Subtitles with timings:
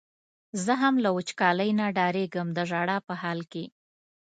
[0.63, 3.65] زه هم له وچکالۍ نه ډارېږم د ژړا په حال کې.